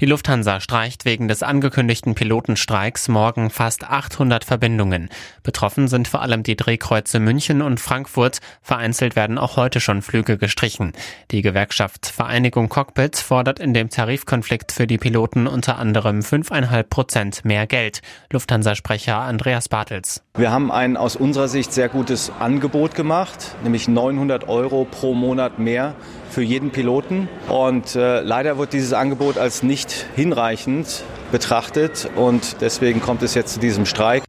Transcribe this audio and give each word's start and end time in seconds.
Die 0.00 0.06
Lufthansa 0.06 0.60
streicht 0.60 1.04
wegen 1.04 1.28
des 1.28 1.42
angekündigten 1.42 2.14
Pilotenstreiks 2.14 3.08
morgen 3.08 3.50
fast 3.50 3.84
800 3.84 4.44
Verbindungen. 4.44 5.10
Betroffen 5.42 5.88
sind 5.88 6.08
vor 6.08 6.22
allem 6.22 6.42
die 6.42 6.56
Drehkreuze 6.56 7.20
München 7.20 7.60
und 7.60 7.80
Frankfurt. 7.80 8.38
Vereinzelt 8.62 9.14
werden 9.14 9.36
auch 9.36 9.58
heute 9.58 9.78
schon 9.78 10.00
Flüge 10.00 10.38
gestrichen. 10.38 10.92
Die 11.32 11.42
Gewerkschaft 11.42 12.06
Vereinigung 12.06 12.70
Cockpit 12.70 13.16
fordert 13.16 13.58
in 13.58 13.74
dem 13.74 13.90
Tarifkonflikt 13.90 14.72
für 14.72 14.86
die 14.86 14.96
Piloten 14.96 15.46
unter 15.46 15.78
anderem 15.78 16.20
5,5 16.20 16.82
Prozent 16.84 17.44
mehr 17.44 17.66
Geld. 17.66 18.00
Lufthansa-Sprecher 18.32 19.18
Andreas 19.18 19.68
Bartels. 19.68 20.22
Wir 20.34 20.50
haben 20.50 20.72
ein 20.72 20.96
aus 20.96 21.14
unserer 21.14 21.48
Sicht 21.48 21.74
sehr 21.74 21.90
gutes 21.90 22.32
Angebot 22.40 22.94
gemacht, 22.94 23.54
nämlich 23.64 23.86
900 23.86 24.48
Euro 24.48 24.86
pro 24.90 25.12
Monat 25.12 25.58
mehr 25.58 25.94
für 26.30 26.42
jeden 26.42 26.70
Piloten. 26.70 27.28
Und 27.48 27.96
äh, 27.96 28.20
leider 28.20 28.58
wird 28.58 28.72
dieses 28.72 28.92
Angebot 28.92 29.38
als 29.38 29.62
nicht 29.62 30.06
hinreichend 30.16 31.02
betrachtet 31.32 32.08
und 32.16 32.60
deswegen 32.60 33.00
kommt 33.00 33.22
es 33.22 33.34
jetzt 33.34 33.54
zu 33.54 33.60
diesem 33.60 33.86
Streik. 33.86 34.22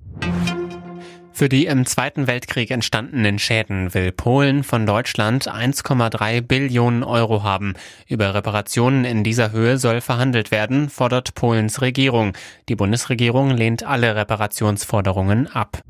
Für 1.41 1.49
die 1.49 1.65
im 1.65 1.87
Zweiten 1.87 2.27
Weltkrieg 2.27 2.69
entstandenen 2.69 3.39
Schäden 3.39 3.95
will 3.95 4.11
Polen 4.11 4.63
von 4.63 4.85
Deutschland 4.85 5.51
1,3 5.51 6.41
Billionen 6.41 7.03
Euro 7.03 7.41
haben. 7.41 7.73
Über 8.07 8.35
Reparationen 8.35 9.05
in 9.05 9.23
dieser 9.23 9.51
Höhe 9.51 9.79
soll 9.79 10.01
verhandelt 10.01 10.51
werden, 10.51 10.87
fordert 10.89 11.33
Polens 11.33 11.81
Regierung. 11.81 12.33
Die 12.69 12.75
Bundesregierung 12.75 13.49
lehnt 13.49 13.81
alle 13.81 14.15
Reparationsforderungen 14.15 15.47
ab. 15.47 15.81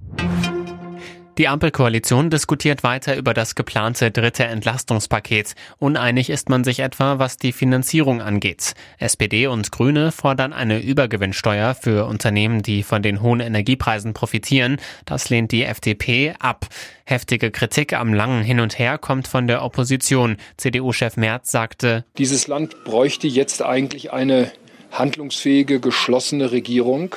Die 1.42 1.48
Ampelkoalition 1.48 2.30
diskutiert 2.30 2.84
weiter 2.84 3.18
über 3.18 3.34
das 3.34 3.56
geplante 3.56 4.12
dritte 4.12 4.44
Entlastungspaket. 4.44 5.56
Uneinig 5.80 6.30
ist 6.30 6.50
man 6.50 6.64
sich 6.64 6.82
etwa, 6.82 7.18
was 7.18 7.38
die 7.38 7.52
Finanzierung 7.52 8.22
angeht. 8.22 8.76
SPD 9.00 9.48
und 9.48 9.72
Grüne 9.72 10.12
fordern 10.12 10.54
eine 10.54 10.80
Übergewinnsteuer 10.84 11.74
für 11.74 12.06
Unternehmen, 12.06 12.62
die 12.62 12.84
von 12.84 13.02
den 13.02 13.24
hohen 13.24 13.40
Energiepreisen 13.40 14.14
profitieren. 14.14 14.78
Das 15.06 15.32
lehnt 15.32 15.52
die 15.52 15.64
FDP 15.64 16.36
ab. 16.38 16.68
Heftige 17.06 17.50
Kritik 17.50 17.94
am 17.94 18.14
langen 18.14 18.44
Hin 18.44 18.60
und 18.60 18.78
Her 18.78 19.00
kommt 19.00 19.28
von 19.28 19.48
der 19.48 19.64
Opposition. 19.64 20.38
CDU-Chef 20.58 21.18
Merz 21.18 21.50
sagte, 21.50 22.06
Dieses 22.20 22.46
Land 22.46 22.84
bräuchte 22.84 23.26
jetzt 23.26 23.64
eigentlich 23.64 24.14
eine 24.14 24.52
handlungsfähige, 24.92 25.80
geschlossene 25.80 26.52
Regierung, 26.52 27.16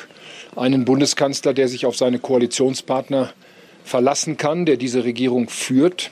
einen 0.56 0.86
Bundeskanzler, 0.86 1.52
der 1.52 1.68
sich 1.68 1.84
auf 1.84 1.98
seine 1.98 2.20
Koalitionspartner 2.20 3.34
verlassen 3.84 4.36
kann, 4.36 4.66
der 4.66 4.76
diese 4.76 5.04
Regierung 5.04 5.48
führt, 5.48 6.10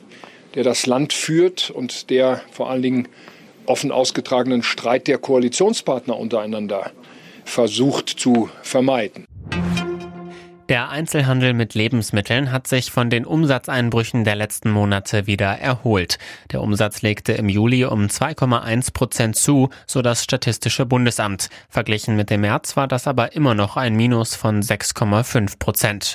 der 0.55 0.63
das 0.63 0.87
Land 0.87 1.13
führt 1.13 1.71
und 1.71 2.11
der 2.11 2.43
vor 2.53 2.71
allen 2.71 2.83
Dingen 2.83 3.09
offen 3.67 3.91
ausgetragenen 3.91 4.63
Streit 4.63 5.09
der 5.09 5.19
Koalitionspartner 5.19 6.17
untereinander 6.17 6.93
versucht 7.45 8.09
zu 8.09 8.51
vermeiden. 8.63 9.25
Der 10.69 10.89
Einzelhandel 10.89 11.53
mit 11.53 11.75
Lebensmitteln 11.75 12.51
hat 12.51 12.67
sich 12.67 12.91
von 12.91 13.11
den 13.11 13.27
Umsatzeinbrüchen 13.27 14.25
der 14.25 14.37
letzten 14.37 14.71
Monate 14.71 15.27
wieder 15.27 15.59
erholt. 15.59 16.19
Der 16.51 16.63
Umsatz 16.63 17.03
legte 17.03 17.33
im 17.33 17.51
Juli 17.51 17.85
um 17.85 18.07
2,1 18.07 18.95
Prozent 18.95 19.37
zu, 19.37 19.69
so 19.87 20.01
das 20.01 20.25
Statistische 20.25 20.87
Bundesamt. 20.87 21.51
Verglichen 21.69 22.17
mit 22.17 22.31
dem 22.31 22.43
März 22.43 22.77
war 22.77 22.89
das 22.89 23.07
aber 23.07 23.35
immer 23.35 23.55
noch 23.55 23.77
ein 23.77 23.95
Minus 23.95 24.35
von 24.35 24.63
6,5 24.63 25.59
Prozent. 25.59 26.15